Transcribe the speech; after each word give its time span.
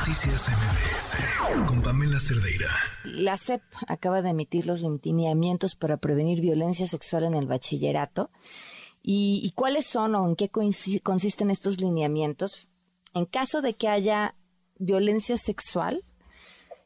Noticias 0.00 0.48
MBS 0.48 1.66
con 1.68 1.82
Pamela 1.82 2.18
Cerdeira. 2.18 2.70
La 3.04 3.36
CEP 3.36 3.60
acaba 3.86 4.22
de 4.22 4.30
emitir 4.30 4.66
los 4.66 4.80
lineamientos 4.80 5.76
para 5.76 5.98
prevenir 5.98 6.40
violencia 6.40 6.86
sexual 6.86 7.24
en 7.24 7.34
el 7.34 7.46
bachillerato. 7.46 8.30
¿Y, 9.02 9.52
cuáles 9.54 9.84
son 9.84 10.14
o 10.14 10.26
en 10.26 10.36
qué 10.36 10.48
consisten 10.48 11.50
estos 11.50 11.82
lineamientos? 11.82 12.68
En 13.12 13.26
caso 13.26 13.60
de 13.60 13.74
que 13.74 13.88
haya 13.88 14.34
violencia 14.78 15.36
sexual, 15.36 16.02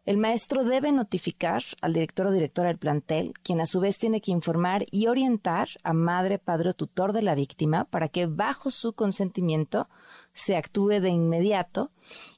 el 0.07 0.19
maestro 0.19 0.65
debe 0.65 0.91
notificar 0.91 1.63
al 1.83 1.93
director 1.93 2.27
o 2.27 2.33
directora 2.33 2.69
del 2.69 2.79
plantel, 2.79 3.33
quien 3.45 3.61
a 3.61 3.67
su 3.67 3.79
vez 3.79 3.97
tiene 3.97 4.21
que 4.21 4.33
informar 4.33 4.87
y 4.91 5.07
orientar 5.07 5.69
a 5.85 5.93
madre, 5.93 6.41
padre 6.41 6.71
o 6.71 6.75
tutor 6.75 7.13
de 7.13 7.23
la 7.23 7.37
víctima 7.37 7.85
para 7.85 8.09
que 8.09 8.27
bajo 8.27 8.73
su 8.73 8.93
consentimiento 8.93 9.89
se 10.35 10.57
actúe 10.57 11.01
de 11.01 11.11
inmediato 11.11 11.91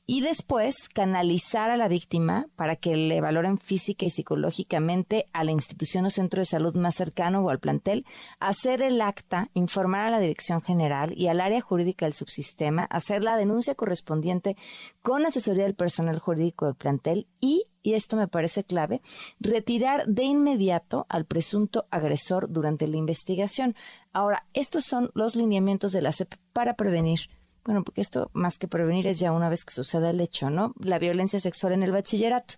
y 0.07 0.21
después 0.21 0.89
canalizar 0.89 1.71
a 1.71 1.77
la 1.77 1.89
víctima 1.89 2.47
para 2.55 2.77
que 2.77 2.95
le 2.95 3.21
valoren 3.21 3.59
física 3.59 4.07
y 4.07 4.11
psicológicamente 4.11 5.27
a 5.33 5.43
la 5.43 5.51
institución 5.51 6.05
o 6.05 6.11
centro 6.11 6.41
de 6.41 6.47
salud 6.47 6.77
más 6.77 6.95
cercano 6.95 7.41
o 7.41 7.51
al 7.51 7.59
plantel, 7.59 8.07
hacer 8.39 8.83
el 8.83 9.01
acta, 9.01 9.51
informar 9.55 10.03
a 10.03 10.11
la 10.11 10.21
dirección 10.21 10.63
general 10.63 11.13
y 11.17 11.27
al 11.27 11.41
área 11.41 11.61
jurídica 11.61 12.07
del 12.07 12.13
subsistema, 12.13 12.85
hacer 12.85 13.25
la 13.25 13.37
denuncia 13.37 13.75
correspondiente 13.75 14.57
con 15.03 15.27
asesoría 15.27 15.65
del 15.65 15.75
personal 15.75 16.21
jurídico 16.21 16.67
del 16.67 16.77
plantel 16.77 17.27
y, 17.41 17.65
y 17.83 17.95
esto 17.95 18.17
me 18.17 18.29
parece 18.29 18.63
clave, 18.63 19.01
retirar 19.41 20.07
de 20.07 20.25
inmediato 20.25 21.07
al 21.09 21.25
presunto 21.25 21.87
agresor 21.91 22.49
durante 22.51 22.87
la 22.87 22.97
investigación. 22.97 23.75
Ahora, 24.13 24.47
estos 24.53 24.85
son 24.85 25.11
los 25.15 25.35
lineamientos 25.35 25.93
de 25.93 26.03
la 26.03 26.13
CEP 26.13 26.35
para 26.53 26.75
prevenir 26.75 27.31
bueno, 27.67 27.83
porque 27.83 28.01
esto 28.01 28.31
más 28.33 28.59
que 28.59 28.69
prevenir 28.69 29.09
es 29.09 29.19
ya 29.19 29.33
una 29.33 29.49
vez 29.49 29.65
que 29.65 29.73
suceda 29.73 30.11
el 30.11 30.21
hecho, 30.21 30.51
¿no? 30.51 30.73
La 30.79 31.01
violencia 31.01 31.41
sexual 31.41 31.73
en 31.73 31.83
el 31.83 31.91
bachillerato. 31.91 32.55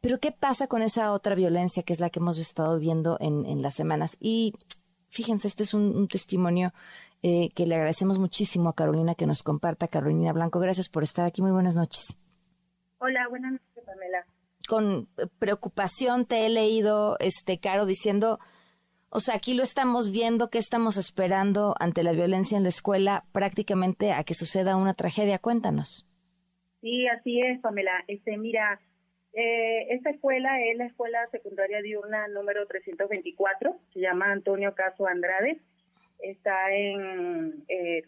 Pero 0.00 0.18
¿qué 0.18 0.32
pasa 0.32 0.68
con 0.68 0.80
esa 0.80 1.12
otra 1.12 1.34
violencia 1.34 1.82
que 1.82 1.92
es 1.92 2.00
la 2.00 2.08
que 2.08 2.18
hemos 2.18 2.38
estado 2.38 2.78
viendo 2.78 3.18
en, 3.20 3.60
las 3.60 3.74
semanas? 3.74 4.16
Y 4.20 4.54
fíjense, 5.08 5.48
este 5.48 5.64
es 5.64 5.74
un, 5.74 6.08
testimonio 6.08 6.72
eh, 7.22 7.50
que 7.54 7.66
le 7.66 7.74
agradecemos 7.74 8.18
muchísimo 8.18 8.70
a 8.70 8.74
Carolina 8.74 9.14
que 9.14 9.26
nos 9.26 9.42
comparta. 9.42 9.88
Carolina 9.88 10.32
Blanco, 10.32 10.60
gracias 10.60 10.88
por 10.88 11.02
estar 11.02 11.26
aquí. 11.26 11.42
Muy 11.42 11.50
buenas 11.50 11.76
noches. 11.76 12.16
Hola, 12.98 13.28
buenas 13.28 13.52
noches, 13.52 13.84
Pamela. 13.84 14.24
Con 14.66 15.08
preocupación 15.38 16.24
te 16.24 16.46
he 16.46 16.48
leído, 16.48 17.16
este, 17.20 17.58
Caro, 17.58 17.84
diciendo 17.84 18.38
o 19.10 19.20
sea, 19.20 19.36
aquí 19.36 19.54
lo 19.54 19.62
estamos 19.62 20.10
viendo, 20.10 20.50
¿qué 20.50 20.58
estamos 20.58 20.96
esperando 20.96 21.74
ante 21.80 22.02
la 22.02 22.12
violencia 22.12 22.56
en 22.56 22.64
la 22.64 22.68
escuela 22.68 23.24
prácticamente 23.32 24.12
a 24.12 24.22
que 24.24 24.34
suceda 24.34 24.76
una 24.76 24.94
tragedia? 24.94 25.38
Cuéntanos. 25.38 26.06
Sí, 26.82 27.06
así 27.08 27.40
es, 27.40 27.58
Pamela. 27.60 28.04
Este, 28.06 28.36
mira, 28.36 28.80
eh, 29.32 29.86
esta 29.90 30.10
escuela 30.10 30.60
es 30.62 30.76
la 30.76 30.86
escuela 30.86 31.26
secundaria 31.30 31.80
diurna 31.80 32.28
número 32.28 32.66
324, 32.66 33.76
se 33.94 34.00
llama 34.00 34.30
Antonio 34.30 34.74
Caso 34.74 35.06
Andrade, 35.06 35.60
está 36.18 36.72
en 36.74 37.64
eh, 37.68 38.02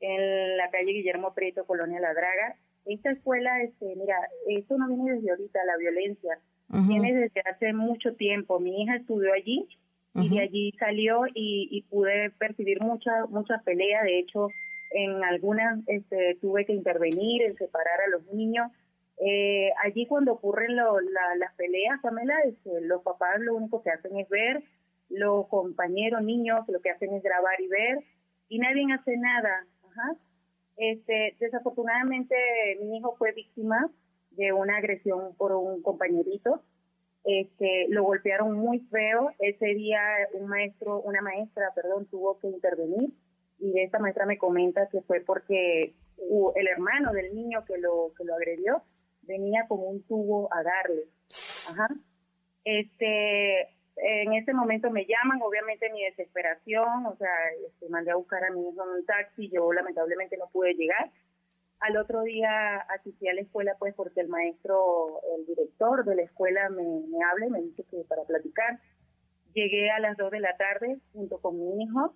en 0.00 0.56
la 0.56 0.70
calle 0.70 0.92
Guillermo 0.92 1.32
Prieto, 1.34 1.64
Colonia 1.64 2.00
La 2.00 2.12
Draga. 2.12 2.56
Esta 2.86 3.10
escuela, 3.10 3.62
este, 3.62 3.94
mira, 3.94 4.16
esto 4.48 4.76
no 4.76 4.88
viene 4.88 5.12
desde 5.12 5.30
ahorita, 5.30 5.64
la 5.64 5.76
violencia, 5.76 6.38
viene 6.88 7.14
desde 7.14 7.40
hace 7.48 7.72
mucho 7.72 8.14
tiempo. 8.16 8.58
Mi 8.58 8.82
hija 8.82 8.96
estudió 8.96 9.32
allí 9.32 9.68
y 10.14 10.28
de 10.28 10.40
allí 10.40 10.72
salió 10.78 11.22
y, 11.34 11.84
pude 11.90 12.30
percibir 12.30 12.80
mucha 12.82 13.26
mucha 13.28 13.58
pelea. 13.64 14.02
De 14.02 14.18
hecho 14.18 14.48
en 14.90 15.24
algunas 15.24 15.80
este, 15.86 16.36
tuve 16.40 16.66
que 16.66 16.74
intervenir 16.74 17.42
en 17.42 17.56
separar 17.56 18.00
a 18.06 18.10
los 18.10 18.26
niños. 18.32 18.70
Eh, 19.24 19.70
allí 19.84 20.06
cuando 20.06 20.32
ocurren 20.32 20.74
las 20.74 21.54
peleas 21.56 22.00
Pamela 22.02 22.34
este, 22.44 22.80
los 22.82 23.02
papás 23.02 23.38
lo 23.40 23.54
único 23.54 23.82
que 23.82 23.90
hacen 23.90 24.18
es 24.18 24.28
ver 24.28 24.64
los 25.10 25.46
compañeros 25.48 26.22
niños 26.22 26.66
lo 26.66 26.80
que 26.80 26.90
hacen 26.90 27.12
es 27.14 27.22
grabar 27.22 27.60
y 27.60 27.68
ver 27.68 27.98
y 28.48 28.58
nadie 28.58 28.84
hace 28.92 29.16
nada. 29.16 29.66
Este 30.76 31.36
desafortunadamente 31.38 32.34
mi 32.82 32.98
hijo 32.98 33.14
fue 33.16 33.32
víctima 33.32 33.90
de 34.32 34.52
una 34.52 34.78
agresión 34.78 35.34
por 35.36 35.52
un 35.52 35.82
compañerito 35.82 36.62
este, 37.24 37.86
lo 37.88 38.04
golpearon 38.04 38.54
muy 38.54 38.80
feo. 38.90 39.30
Ese 39.38 39.66
día 39.74 40.00
un 40.34 40.48
maestro, 40.48 41.00
una 41.00 41.20
maestra, 41.20 41.72
perdón, 41.74 42.06
tuvo 42.06 42.38
que 42.38 42.48
intervenir 42.48 43.10
y 43.58 43.80
esta 43.80 43.98
maestra 43.98 44.26
me 44.26 44.38
comenta 44.38 44.88
que 44.88 45.02
fue 45.02 45.20
porque 45.20 45.94
el 46.56 46.68
hermano 46.68 47.12
del 47.12 47.34
niño 47.34 47.64
que 47.64 47.78
lo 47.78 48.12
que 48.16 48.24
lo 48.24 48.34
agredió 48.34 48.76
venía 49.22 49.66
con 49.68 49.78
un 49.80 50.02
tubo 50.02 50.52
a 50.52 50.62
darle. 50.62 51.04
Ajá. 51.70 51.88
Este, 52.64 53.60
en 53.96 54.32
ese 54.34 54.52
momento 54.52 54.90
me 54.90 55.06
llaman, 55.06 55.40
obviamente 55.42 55.90
mi 55.92 56.04
desesperación, 56.04 57.06
o 57.06 57.16
sea, 57.16 57.34
este, 57.66 57.88
mandé 57.88 58.10
a 58.10 58.16
buscar 58.16 58.42
a 58.44 58.50
mi 58.50 58.68
hijo 58.68 58.82
en 58.82 58.98
un 58.98 59.06
taxi, 59.06 59.48
yo 59.48 59.72
lamentablemente 59.72 60.36
no 60.36 60.48
pude 60.52 60.74
llegar 60.74 61.10
al 61.82 61.96
otro 61.96 62.22
día 62.22 62.78
asistí 62.96 63.28
a 63.28 63.34
la 63.34 63.40
escuela 63.42 63.76
pues 63.78 63.94
porque 63.94 64.20
el 64.20 64.28
maestro, 64.28 65.20
el 65.36 65.46
director 65.46 66.04
de 66.04 66.14
la 66.16 66.22
escuela 66.22 66.68
me, 66.70 66.82
me 66.82 67.24
habla 67.30 67.46
y 67.46 67.50
me 67.50 67.62
dice 67.62 67.84
que 67.90 68.04
para 68.08 68.24
platicar. 68.24 68.80
Llegué 69.54 69.90
a 69.90 70.00
las 70.00 70.16
dos 70.16 70.30
de 70.30 70.40
la 70.40 70.56
tarde 70.56 70.98
junto 71.12 71.38
con 71.38 71.58
mi 71.58 71.82
hijo 71.82 72.14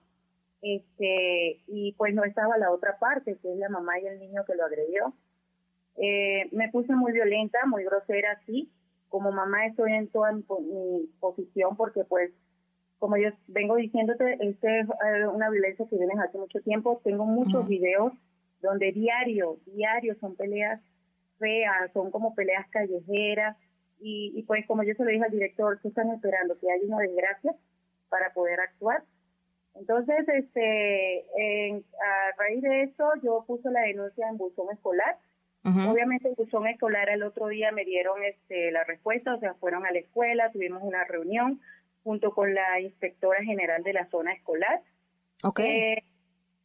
este 0.62 1.62
y 1.66 1.94
pues 1.98 2.14
no 2.14 2.24
estaba 2.24 2.58
la 2.58 2.70
otra 2.70 2.98
parte, 2.98 3.36
que 3.42 3.52
es 3.52 3.58
la 3.58 3.68
mamá 3.68 3.98
y 4.00 4.06
el 4.06 4.18
niño 4.18 4.44
que 4.46 4.54
lo 4.54 4.64
agredió. 4.64 5.12
Eh, 5.96 6.48
me 6.52 6.68
puse 6.70 6.94
muy 6.94 7.12
violenta, 7.12 7.58
muy 7.66 7.84
grosera, 7.84 8.40
sí. 8.46 8.70
Como 9.08 9.32
mamá 9.32 9.66
estoy 9.66 9.92
en 9.92 10.08
toda 10.08 10.32
mi, 10.32 10.42
posición 11.20 11.76
porque 11.76 12.04
pues 12.04 12.32
como 12.98 13.16
yo 13.16 13.28
vengo 13.46 13.76
diciéndote, 13.76 14.38
este 14.40 14.80
es 14.80 14.88
eh, 14.88 15.26
una 15.26 15.50
violencia 15.50 15.86
que 15.88 15.96
viene 15.96 16.14
hace 16.22 16.38
mucho 16.38 16.60
tiempo. 16.60 17.00
Tengo 17.04 17.24
muchos 17.24 17.66
videos 17.68 18.12
donde 18.60 18.92
diario, 18.92 19.58
diario 19.66 20.14
son 20.20 20.36
peleas 20.36 20.80
feas, 21.38 21.92
son 21.92 22.10
como 22.10 22.34
peleas 22.34 22.66
callejeras, 22.70 23.56
y, 23.98 24.42
pues 24.46 24.66
como 24.66 24.82
yo 24.82 24.94
se 24.94 25.04
lo 25.04 25.10
dije 25.10 25.24
al 25.24 25.30
director, 25.30 25.80
¿qué 25.80 25.88
están 25.88 26.10
esperando? 26.10 26.58
Que 26.58 26.70
haya 26.70 26.84
una 26.86 26.98
desgracia 26.98 27.54
para 28.08 28.32
poder 28.32 28.60
actuar. 28.60 29.02
Entonces, 29.74 30.26
este, 30.28 31.24
a 31.42 32.36
raíz 32.38 32.62
de 32.62 32.82
eso, 32.84 33.10
yo 33.22 33.44
puse 33.46 33.70
la 33.70 33.80
denuncia 33.82 34.28
en 34.28 34.36
buzón 34.36 34.66
escolar. 34.72 35.18
Obviamente, 35.64 36.28
en 36.28 36.34
buzón 36.34 36.68
escolar 36.68 37.08
el 37.08 37.24
otro 37.24 37.48
día 37.48 37.72
me 37.72 37.84
dieron 37.84 38.22
este, 38.22 38.70
la 38.70 38.84
respuesta, 38.84 39.34
o 39.34 39.40
sea, 39.40 39.54
fueron 39.54 39.84
a 39.84 39.90
la 39.90 39.98
escuela, 39.98 40.52
tuvimos 40.52 40.80
una 40.80 41.02
reunión 41.04 41.60
junto 42.04 42.30
con 42.30 42.54
la 42.54 42.78
inspectora 42.78 43.42
general 43.42 43.82
de 43.82 43.92
la 43.92 44.08
zona 44.10 44.32
escolar. 44.32 44.80
Okay. 45.42 45.66
Eh, 45.66 46.04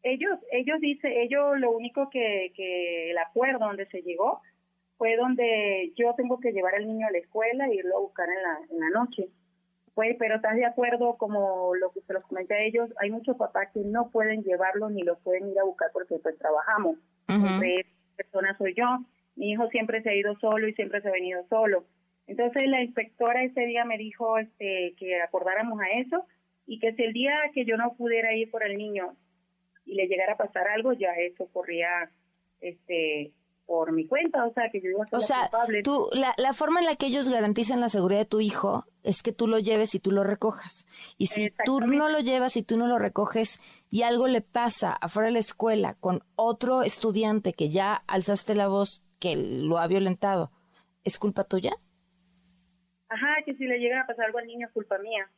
ellos, 0.03 0.39
ellos 0.51 0.79
dicen, 0.79 1.12
ellos 1.12 1.59
lo 1.59 1.72
único 1.72 2.09
que, 2.09 2.51
que 2.56 3.12
el 3.12 3.17
acuerdo 3.17 3.66
donde 3.66 3.85
se 3.88 4.01
llegó 4.01 4.41
fue 4.97 5.16
donde 5.16 5.94
yo 5.95 6.13
tengo 6.16 6.39
que 6.39 6.51
llevar 6.51 6.75
al 6.75 6.88
niño 6.88 7.07
a 7.07 7.12
la 7.12 7.17
escuela 7.17 7.66
e 7.67 7.75
irlo 7.75 7.97
a 7.97 8.01
buscar 8.01 8.29
en 8.29 8.41
la, 8.44 8.59
en 8.69 8.79
la 8.79 8.89
noche. 8.89 9.29
Pues, 9.94 10.16
pero 10.17 10.35
estás 10.35 10.56
de 10.56 10.66
acuerdo, 10.66 11.17
como 11.17 11.75
lo 11.75 11.91
que 11.91 12.01
se 12.01 12.13
los 12.13 12.23
comenté 12.23 12.53
a 12.53 12.63
ellos, 12.63 12.89
hay 13.00 13.12
muchos 13.12 13.35
papás 13.35 13.69
que 13.73 13.81
no 13.81 14.09
pueden 14.09 14.44
llevarlo 14.44 14.89
ni 14.89 15.01
los 15.01 15.19
pueden 15.19 15.50
ir 15.50 15.59
a 15.59 15.63
buscar 15.63 15.89
porque 15.91 16.18
pues 16.19 16.38
trabajamos. 16.38 16.97
Uh 17.29 17.62
persona 18.16 18.56
soy 18.57 18.75
yo. 18.75 18.85
Mi 19.35 19.51
hijo 19.51 19.68
siempre 19.69 20.03
se 20.03 20.12
ha 20.12 20.16
ido 20.16 20.35
solo 20.39 20.68
y 20.68 20.73
siempre 20.73 21.01
se 21.01 21.07
ha 21.07 21.12
venido 21.12 21.44
solo. 21.50 21.85
Entonces 22.28 22.63
la 22.68 22.83
inspectora 22.83 23.44
ese 23.44 23.62
día 23.66 23.83
me 23.83 23.97
dijo 23.97 24.38
este, 24.38 24.94
que 24.97 25.19
acordáramos 25.22 25.79
a 25.81 26.00
eso 26.00 26.25
y 26.68 26.78
que 26.78 26.94
si 26.94 27.03
el 27.03 27.13
día 27.13 27.33
que 27.53 27.66
yo 27.66 27.78
no 27.78 27.95
pudiera 27.95 28.35
ir 28.35 28.51
por 28.51 28.63
el 28.63 28.78
niño 28.78 29.16
y 29.86 29.96
le 29.96 30.08
llegara 30.08 30.34
a 30.34 30.38
pasar 30.38 30.68
algo, 30.68 30.94
ya 30.94 31.09
eso 31.16 31.47
corría 31.52 32.09
este 32.62 33.34
por 33.66 33.94
mi 33.94 34.06
cuenta, 34.06 34.46
o 34.46 34.54
sea, 34.54 34.69
que 34.69 34.81
yo 34.81 34.89
iba 34.89 35.04
a 35.04 35.07
ser 35.07 35.18
o 35.18 35.22
sea, 35.22 35.50
Tú, 35.81 36.10
la, 36.13 36.33
la, 36.38 36.51
forma 36.51 36.81
en 36.81 36.86
la 36.86 36.98
que 36.98 37.06
ellos 37.06 37.30
garantizan 37.30 37.80
la 37.80 37.88
seguridad 37.88 38.19
de 38.19 38.25
tu 38.25 38.42
hijo 38.42 38.86
es 39.01 39.24
que 39.24 39.31
tú 39.31 39.48
lo 39.48 39.60
lleves 39.60 39.95
y 39.95 40.00
tú 40.01 40.12
lo 40.12 40.25
recojas. 40.25 40.86
Y 41.18 41.28
si 41.28 41.54
tú 41.63 41.80
no 41.80 42.10
lo 42.10 42.19
llevas 42.19 42.57
y 42.57 42.63
tú 42.63 42.75
no 42.75 42.88
lo 42.88 43.00
recoges 43.00 43.62
y 43.89 44.01
algo 44.01 44.28
le 44.28 44.42
pasa 44.42 44.92
afuera 44.92 45.28
de 45.28 45.33
la 45.33 45.39
escuela 45.39 45.95
con 46.01 46.22
otro 46.36 46.84
estudiante 46.84 47.54
que 47.54 47.69
ya 47.69 48.04
alzaste 48.07 48.56
la 48.56 48.68
voz 48.68 49.06
que 49.19 49.38
lo 49.38 49.77
ha 49.77 49.88
violentado, 49.88 50.51
¿es 51.06 51.18
culpa 51.18 51.45
tuya? 51.45 51.72
Ajá, 53.07 53.38
que 53.45 53.56
si 53.56 53.66
le 53.68 53.80
llega 53.80 54.01
a 54.01 54.07
pasar 54.07 54.25
algo 54.25 54.39
al 54.39 54.48
niño 54.48 54.68
es 54.68 54.74
culpa 54.74 54.98
mía. 54.98 55.30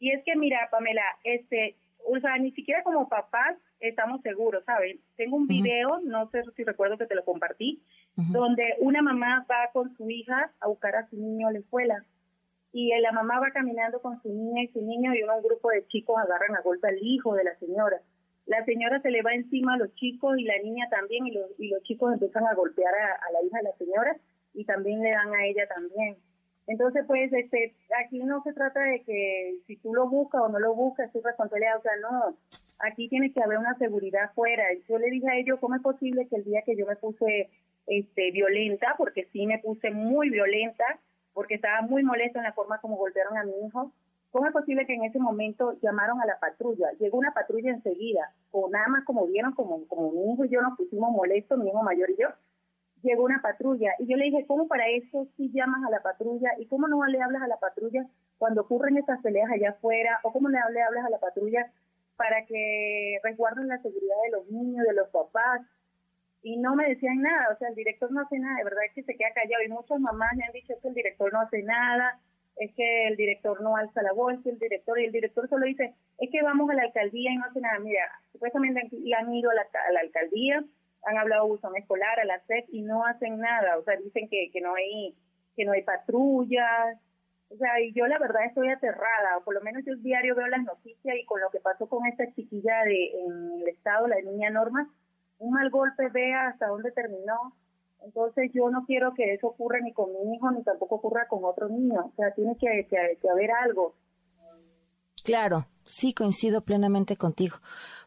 Y 0.00 0.10
es 0.10 0.24
que 0.24 0.34
mira, 0.34 0.68
Pamela, 0.72 1.04
este, 1.22 1.76
o 2.06 2.20
sea, 2.20 2.38
ni 2.38 2.52
siquiera 2.52 2.82
como 2.82 3.08
papás 3.08 3.56
estamos 3.80 4.20
seguros, 4.22 4.64
¿sabes? 4.64 4.98
Tengo 5.16 5.36
un 5.36 5.46
video, 5.46 6.00
no 6.04 6.30
sé 6.30 6.42
si 6.56 6.64
recuerdo 6.64 6.96
que 6.98 7.06
te 7.06 7.14
lo 7.14 7.24
compartí, 7.24 7.82
donde 8.16 8.74
una 8.80 9.02
mamá 9.02 9.44
va 9.50 9.70
con 9.72 9.94
su 9.96 10.08
hija 10.08 10.50
a 10.60 10.68
buscar 10.68 10.96
a 10.96 11.08
su 11.08 11.16
niño 11.16 11.48
a 11.48 11.52
la 11.52 11.58
escuela 11.58 12.04
y 12.72 12.90
la 13.00 13.12
mamá 13.12 13.40
va 13.40 13.50
caminando 13.52 14.00
con 14.00 14.20
su 14.22 14.28
niña 14.28 14.62
y 14.62 14.68
su 14.68 14.82
niño 14.82 15.14
y 15.14 15.22
un 15.22 15.42
grupo 15.42 15.70
de 15.70 15.86
chicos 15.88 16.16
agarran 16.18 16.56
a 16.56 16.60
golpe 16.60 16.88
al 16.88 16.98
hijo 17.00 17.34
de 17.34 17.44
la 17.44 17.54
señora. 17.58 18.00
la 18.46 18.64
señora 18.64 19.00
se 19.00 19.10
le 19.10 19.22
va 19.22 19.34
encima 19.34 19.74
a 19.74 19.78
los 19.78 19.94
chicos 19.94 20.38
y 20.38 20.44
la 20.44 20.58
niña 20.62 20.86
también 20.90 21.26
y 21.26 21.32
los, 21.32 21.50
y 21.58 21.68
los 21.68 21.82
chicos 21.82 22.12
empiezan 22.12 22.46
a 22.46 22.54
golpear 22.54 22.94
a, 22.94 23.32
la 23.32 23.42
hija 23.42 23.58
de 23.58 23.64
la 23.64 23.76
señora 23.76 24.16
y 24.54 24.64
también 24.64 25.02
le 25.02 25.10
dan 25.10 25.34
a 25.34 25.46
ella 25.46 25.66
también. 25.74 26.16
Entonces, 26.66 27.04
pues, 27.06 27.32
este, 27.32 27.74
aquí 28.04 28.18
no 28.24 28.42
se 28.42 28.52
trata 28.52 28.80
de 28.80 29.02
que 29.02 29.56
si 29.66 29.76
tú 29.76 29.94
lo 29.94 30.08
buscas 30.08 30.42
o 30.42 30.48
no 30.48 30.58
lo 30.58 30.74
buscas, 30.74 31.12
tu 31.12 31.20
responsabilidad, 31.20 31.78
o 31.78 31.82
sea, 31.82 31.92
no, 32.02 32.36
aquí 32.80 33.08
tiene 33.08 33.32
que 33.32 33.42
haber 33.42 33.58
una 33.58 33.76
seguridad 33.78 34.32
fuera. 34.34 34.64
Yo 34.88 34.98
le 34.98 35.10
dije 35.10 35.30
a 35.30 35.36
ellos, 35.36 35.58
¿cómo 35.60 35.76
es 35.76 35.82
posible 35.82 36.26
que 36.28 36.36
el 36.36 36.44
día 36.44 36.62
que 36.62 36.76
yo 36.76 36.86
me 36.86 36.96
puse 36.96 37.50
este, 37.86 38.30
violenta, 38.32 38.94
porque 38.98 39.28
sí 39.32 39.46
me 39.46 39.60
puse 39.60 39.90
muy 39.90 40.30
violenta, 40.30 40.84
porque 41.32 41.54
estaba 41.54 41.82
muy 41.82 42.02
molesta 42.02 42.40
en 42.40 42.44
la 42.44 42.52
forma 42.52 42.80
como 42.80 42.96
golpearon 42.96 43.38
a 43.38 43.44
mi 43.44 43.52
hijo, 43.66 43.92
¿Cómo 44.36 44.48
es 44.48 44.52
posible 44.52 44.84
que 44.84 44.92
en 44.92 45.04
ese 45.04 45.18
momento 45.18 45.78
llamaron 45.80 46.20
a 46.20 46.26
la 46.26 46.38
patrulla? 46.38 46.92
Llegó 46.98 47.16
una 47.16 47.32
patrulla 47.32 47.70
enseguida, 47.70 48.34
o 48.50 48.68
nada 48.68 48.86
más 48.88 49.02
como 49.04 49.26
vieron, 49.26 49.52
como, 49.52 49.88
como 49.88 50.12
mi 50.12 50.30
hijo 50.30 50.44
y 50.44 50.50
yo 50.50 50.60
nos 50.60 50.76
pusimos 50.76 51.10
molestos, 51.10 51.58
mi 51.58 51.70
hijo 51.70 51.82
mayor 51.82 52.10
y 52.10 52.20
yo, 52.20 52.28
llegó 53.06 53.24
una 53.24 53.40
patrulla. 53.40 53.92
Y 53.98 54.06
yo 54.06 54.16
le 54.16 54.26
dije, 54.26 54.46
¿cómo 54.46 54.68
para 54.68 54.88
eso 54.88 55.26
sí 55.36 55.50
llamas 55.54 55.82
a 55.86 55.90
la 55.90 56.02
patrulla? 56.02 56.50
¿Y 56.58 56.66
cómo 56.66 56.88
no 56.88 57.04
le 57.06 57.22
hablas 57.22 57.42
a 57.42 57.48
la 57.48 57.58
patrulla 57.58 58.06
cuando 58.38 58.62
ocurren 58.62 58.96
estas 58.98 59.22
peleas 59.22 59.50
allá 59.50 59.70
afuera? 59.70 60.20
¿O 60.22 60.32
cómo 60.32 60.48
le 60.48 60.58
hablas 60.58 61.04
a 61.04 61.10
la 61.10 61.18
patrulla 61.18 61.70
para 62.16 62.44
que 62.46 63.18
resguarden 63.22 63.68
la 63.68 63.80
seguridad 63.82 64.16
de 64.24 64.30
los 64.32 64.50
niños, 64.50 64.86
de 64.86 64.94
los 64.94 65.08
papás? 65.08 65.62
Y 66.42 66.58
no 66.58 66.76
me 66.76 66.88
decían 66.88 67.22
nada, 67.22 67.48
o 67.52 67.58
sea, 67.58 67.68
el 67.68 67.74
director 67.74 68.12
no 68.12 68.20
hace 68.20 68.38
nada, 68.38 68.58
de 68.58 68.64
verdad 68.64 68.84
es 68.86 68.94
que 68.94 69.02
se 69.02 69.16
queda 69.16 69.32
callado. 69.34 69.64
Y 69.64 69.68
muchas 69.68 69.98
mamás 69.98 70.36
me 70.36 70.44
han 70.44 70.52
dicho 70.52 70.74
que 70.80 70.88
el 70.88 70.94
director 70.94 71.32
no 71.32 71.40
hace 71.40 71.62
nada, 71.62 72.20
es 72.56 72.72
que 72.74 73.08
el 73.08 73.16
director 73.16 73.60
no 73.60 73.76
alza 73.76 74.02
la 74.02 74.12
voz, 74.12 74.34
el 74.46 74.58
director, 74.58 74.98
y 74.98 75.04
el 75.04 75.12
director 75.12 75.48
solo 75.48 75.66
dice, 75.66 75.94
es 76.18 76.30
que 76.30 76.42
vamos 76.42 76.70
a 76.70 76.74
la 76.74 76.82
alcaldía 76.84 77.32
y 77.32 77.36
no 77.36 77.44
hace 77.44 77.60
nada. 77.60 77.78
Mira, 77.80 78.02
supuestamente 78.32 78.80
han 78.80 79.34
ido 79.34 79.50
a 79.50 79.54
la, 79.54 80.00
alcaldía, 80.00 80.64
han 81.06 81.18
hablado 81.18 81.42
a 81.42 81.46
buzón 81.46 81.76
escolar, 81.76 82.20
a 82.20 82.24
la 82.24 82.38
SED 82.40 82.64
y 82.68 82.82
no 82.82 83.04
hacen 83.06 83.38
nada. 83.38 83.78
O 83.78 83.84
sea, 83.84 83.96
dicen 83.96 84.28
que, 84.28 84.50
que 84.52 84.60
no 84.60 84.74
hay 84.74 85.14
que 85.56 85.64
no 85.64 85.72
hay 85.72 85.82
patrullas. 85.82 86.98
O 87.48 87.56
sea, 87.56 87.80
y 87.80 87.92
yo 87.92 88.06
la 88.06 88.18
verdad 88.18 88.44
estoy 88.44 88.68
aterrada, 88.68 89.38
o 89.38 89.44
por 89.44 89.54
lo 89.54 89.60
menos 89.62 89.84
yo 89.86 89.94
diario 89.96 90.34
veo 90.34 90.48
las 90.48 90.64
noticias 90.64 91.16
y 91.16 91.24
con 91.24 91.40
lo 91.40 91.48
que 91.50 91.60
pasó 91.60 91.88
con 91.88 92.04
esta 92.06 92.30
chiquilla 92.34 92.82
de 92.84 93.20
en 93.20 93.62
el 93.62 93.68
estado, 93.68 94.08
la 94.08 94.20
niña 94.20 94.50
Norma, 94.50 94.90
un 95.38 95.52
mal 95.52 95.70
golpe, 95.70 96.08
vea 96.08 96.48
hasta 96.48 96.66
dónde 96.66 96.90
terminó 96.90 97.54
entonces 98.06 98.50
yo 98.54 98.70
no 98.70 98.84
quiero 98.86 99.14
que 99.14 99.34
eso 99.34 99.48
ocurra 99.48 99.80
ni 99.80 99.92
con 99.92 100.12
mi 100.12 100.34
hijo 100.34 100.50
ni 100.52 100.62
tampoco 100.62 100.96
ocurra 100.96 101.26
con 101.28 101.44
otro 101.44 101.68
niño. 101.68 102.06
O 102.06 102.12
sea, 102.16 102.32
tiene 102.34 102.56
que, 102.56 102.86
que, 102.88 103.28
haber 103.28 103.50
algo. 103.50 103.94
Claro, 105.24 105.66
sí, 105.84 106.14
coincido 106.14 106.60
plenamente 106.60 107.16
contigo. 107.16 107.56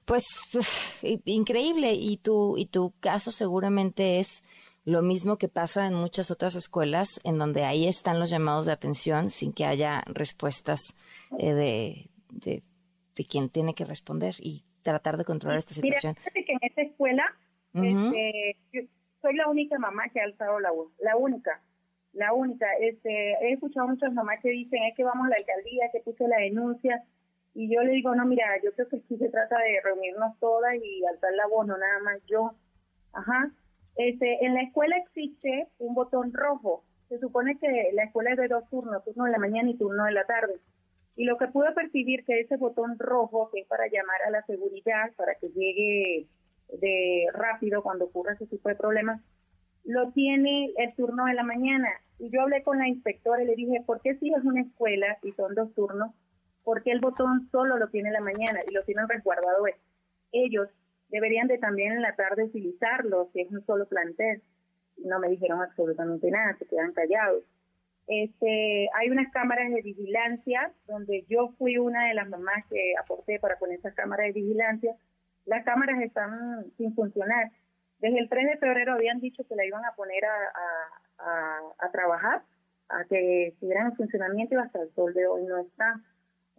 Pues 0.09 0.25
increíble 1.25 1.94
y 1.94 2.17
tu 2.17 2.57
y 2.57 2.65
tu 2.65 2.94
caso 3.00 3.31
seguramente 3.31 4.17
es 4.17 4.44
lo 4.83 5.03
mismo 5.03 5.38
que 5.38 5.50
pasa 5.50 5.85
en 5.85 5.94
muchas 5.94 6.31
otras 6.31 6.56
escuelas 6.56 7.19
en 7.23 7.38
donde 7.38 7.63
ahí 7.63 7.88
están 7.88 8.19
los 8.19 8.31
llamados 8.31 8.65
de 8.65 8.71
atención 8.71 9.29
sin 9.29 9.53
que 9.53 9.65
haya 9.65 10.01
respuestas 10.07 10.79
eh, 11.38 11.53
de, 11.53 12.09
de, 12.31 12.63
quien 13.29 13.50
tiene 13.50 13.75
que 13.75 13.85
responder 13.85 14.33
y 14.39 14.63
tratar 14.81 15.17
de 15.17 15.25
controlar 15.25 15.59
esta 15.59 15.75
situación. 15.75 16.15
Mira, 16.33 16.45
que 16.47 16.53
en 16.53 16.59
esta 16.61 16.81
escuela 16.81 17.25
este, 17.73 18.56
soy 19.21 19.35
la 19.35 19.47
única 19.47 19.77
mamá 19.77 20.09
que 20.11 20.21
ha 20.21 20.23
alzado 20.23 20.59
la 20.59 20.71
voz, 20.71 20.91
la 21.00 21.17
única, 21.17 21.61
la 22.13 22.33
única. 22.33 22.65
Este, 22.79 23.33
he 23.41 23.53
escuchado 23.53 23.88
muchas 23.88 24.11
mamás 24.13 24.39
que 24.41 24.50
dicen, 24.50 24.81
es 24.83 24.95
que 24.95 25.03
vamos 25.03 25.27
a 25.27 25.29
la 25.29 25.35
alcaldía, 25.35 25.91
que 25.91 26.00
puse 26.00 26.27
la 26.27 26.38
denuncia, 26.38 27.03
y 27.59 27.67
yo 27.67 27.83
le 27.83 27.91
digo, 27.91 28.15
no, 28.15 28.25
mira, 28.25 28.45
yo 28.63 28.71
creo 28.71 28.88
que 28.88 28.95
aquí 28.95 29.17
se 29.17 29.27
trata 29.27 29.59
de 29.59 29.81
reunirnos 29.83 30.39
todas 30.39 30.75
y 30.81 31.06
alzar 31.06 31.33
la 31.33 31.45
voz, 31.47 31.67
no 31.67 31.77
nada 31.77 32.00
más 32.06 32.17
yo. 32.25 32.53
Ajá. 33.11 33.51
Este, 33.97 34.45
en 34.45 34.53
la 34.53 34.61
escuela 34.61 34.95
existe 34.95 35.67
un 35.77 35.94
botón 35.94 36.31
rojo. 36.31 36.85
Se 37.09 37.19
supone 37.19 37.59
que 37.59 37.89
la 37.91 38.06
escuela 38.06 38.31
es 38.31 38.38
de 38.38 38.47
dos 38.47 38.63
turnos, 38.69 39.03
turno 39.03 39.25
de 39.25 39.31
la 39.31 39.39
mañana 39.39 39.69
y 39.69 39.77
turno 39.77 40.06
de 40.06 40.13
la 40.13 40.23
tarde. 40.25 40.53
Y 41.17 41.25
lo 41.25 41.38
que 41.38 41.47
pude 41.47 41.73
percibir 41.73 42.23
que 42.23 42.39
ese 42.39 42.56
botón 42.56 42.97
rojo, 42.97 43.50
que 43.51 43.59
es 43.59 43.67
para 43.67 43.88
llamar 43.88 44.21
a 44.25 44.31
la 44.31 44.41
seguridad, 44.45 45.11
para 45.17 45.35
que 45.35 45.50
llegue 45.50 46.27
de 46.79 47.25
rápido 47.33 47.83
cuando 47.83 48.06
ocurre 48.06 48.35
ese 48.35 48.47
tipo 48.47 48.69
de 48.69 48.75
problemas, 48.75 49.21
lo 49.83 50.13
tiene 50.13 50.71
el 50.77 50.95
turno 50.95 51.25
de 51.25 51.33
la 51.33 51.44
mañana. 51.44 51.89
Y 52.19 52.29
yo 52.29 52.41
hablé 52.41 52.63
con 52.63 52.77
la 52.77 52.88
inspectora 52.88 53.44
y 53.44 53.47
le 53.47 53.56
dije, 53.56 53.83
¿por 53.85 54.00
qué 54.00 54.15
si 54.15 54.33
es 54.33 54.45
una 54.45 54.61
escuela 54.61 55.17
y 55.23 55.33
son 55.33 55.56
dos 55.56 55.75
turnos? 55.75 56.13
¿Por 56.69 56.83
qué 56.83 56.92
el 56.92 57.00
botón 57.00 57.50
solo 57.51 57.77
lo 57.77 57.88
tiene 57.89 58.10
en 58.10 58.13
la 58.13 58.21
mañana 58.21 58.60
y 58.69 58.74
lo 58.75 58.83
tienen 58.83 59.10
resguardado 59.10 59.66
ellos? 60.31 60.69
Deberían 61.10 61.48
de 61.48 61.57
también 61.57 61.94
en 61.94 62.04
la 62.04 62.16
tarde 62.16 62.44
utilizarlo 62.44 63.27
si 63.33 63.42
es 63.42 63.50
un 63.50 63.66
solo 63.66 63.88
plantel. 63.88 64.44
No 64.98 65.18
me 65.18 65.30
dijeron 65.30 65.63
absolutamente 65.63 66.30
nada, 66.30 66.56
se 66.60 66.68
quedan 66.68 66.94
callados. 66.94 67.44
Este, 68.06 68.88
hay 68.94 69.10
unas 69.10 69.31
cámaras 69.31 69.71
de 69.71 69.81
vigilancia 69.81 70.71
donde 70.86 71.25
yo 71.27 71.56
fui 71.57 71.80
una 71.80 72.07
de 72.07 72.13
las 72.13 72.30
mamás 72.30 72.63
que 72.69 72.94
aporté 73.01 73.39
para 73.39 73.57
poner 73.57 73.80
esas 73.80 73.95
cámaras 73.95 74.27
de 74.27 74.33
vigilancia 74.33 74.95
las 75.50 75.66
cámaras 75.66 76.00
están 76.04 76.71
sin 76.77 76.94
funcionar. 76.94 77.50
Desde 78.00 78.19
el 78.19 78.30
3 78.30 78.51
de 78.51 78.57
febrero 78.57 78.94
habían 78.94 79.19
dicho 79.19 79.44
que 79.48 79.56
la 79.56 79.66
iban 79.66 79.83
a 79.83 79.95
poner 79.95 80.24
a, 80.24 81.92
trabajar, 81.92 82.44
a 82.88 83.04
que 83.06 83.48
estuvieran 83.48 83.88
en 83.88 83.95
funcionamiento 83.95 84.54
y 84.54 84.57
hasta 84.60 84.83
el 84.83 84.94
sol 84.94 85.12
de 85.16 85.25
hoy 85.25 85.44
no 85.45 85.57
está. 85.57 86.00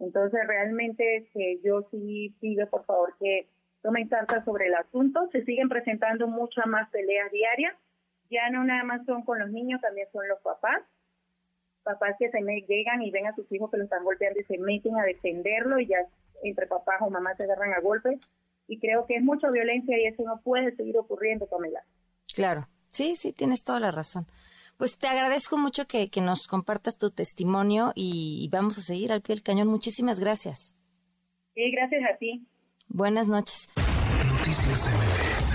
Entonces 0.01 0.41
realmente 0.47 1.29
que 1.33 1.59
yo 1.63 1.87
sí 1.91 2.35
pido 2.41 2.67
por 2.69 2.85
favor 2.85 3.13
que 3.19 3.47
tomen 3.83 4.07
cartas 4.07 4.43
sobre 4.43 4.67
el 4.67 4.75
asunto. 4.75 5.29
Se 5.31 5.45
siguen 5.45 5.69
presentando 5.69 6.27
muchas 6.27 6.65
más 6.65 6.89
peleas 6.89 7.31
diarias. 7.31 7.75
Ya 8.29 8.49
no 8.49 8.63
nada 8.63 8.83
más 8.83 9.05
son 9.05 9.23
con 9.23 9.39
los 9.39 9.51
niños, 9.51 9.79
también 9.79 10.07
son 10.11 10.27
los 10.27 10.39
papás. 10.41 10.81
Papás 11.83 12.15
que 12.17 12.29
se 12.29 12.39
llegan 12.67 13.01
y 13.01 13.11
ven 13.11 13.27
a 13.27 13.35
sus 13.35 13.51
hijos 13.51 13.69
que 13.69 13.77
lo 13.77 13.83
están 13.83 14.03
golpeando 14.03 14.39
y 14.39 14.43
se 14.43 14.57
meten 14.57 14.97
a 14.97 15.03
defenderlo 15.03 15.79
y 15.79 15.87
ya 15.87 15.97
entre 16.43 16.67
papás 16.67 17.01
o 17.01 17.09
mamás 17.09 17.37
se 17.37 17.43
agarran 17.43 17.73
a 17.73 17.79
golpes 17.79 18.19
y 18.67 18.79
creo 18.79 19.05
que 19.05 19.15
es 19.15 19.23
mucha 19.23 19.49
violencia 19.49 19.97
y 19.99 20.05
eso 20.05 20.23
no 20.23 20.39
puede 20.41 20.75
seguir 20.75 20.97
ocurriendo, 20.97 21.45
Pamela. 21.47 21.83
Claro, 22.33 22.67
sí, 22.89 23.15
sí, 23.15 23.33
tienes 23.33 23.63
toda 23.63 23.79
la 23.79 23.91
razón. 23.91 24.25
Pues 24.81 24.97
te 24.97 25.05
agradezco 25.05 25.59
mucho 25.59 25.85
que, 25.85 26.09
que 26.09 26.21
nos 26.21 26.47
compartas 26.47 26.97
tu 26.97 27.11
testimonio 27.11 27.91
y, 27.93 28.49
vamos 28.51 28.79
a 28.79 28.81
seguir 28.81 29.11
al 29.11 29.21
pie 29.21 29.35
del 29.35 29.43
cañón. 29.43 29.67
Muchísimas 29.67 30.19
gracias. 30.19 30.75
Sí, 31.53 31.69
gracias 31.69 32.01
a 32.11 32.17
ti. 32.17 32.47
Buenas 32.87 33.27
noches. 33.27 33.69
Noticias 34.25 35.50